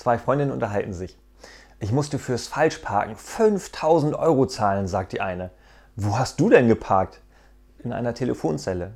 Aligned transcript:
Zwei 0.00 0.16
Freundinnen 0.16 0.50
unterhalten 0.50 0.94
sich. 0.94 1.18
Ich 1.78 1.92
musste 1.92 2.18
fürs 2.18 2.46
Falschparken 2.46 3.16
5000 3.16 4.14
Euro 4.14 4.46
zahlen, 4.46 4.88
sagt 4.88 5.12
die 5.12 5.20
eine. 5.20 5.50
Wo 5.94 6.18
hast 6.18 6.40
du 6.40 6.48
denn 6.48 6.68
geparkt? 6.68 7.20
In 7.84 7.92
einer 7.92 8.14
Telefonzelle. 8.14 8.94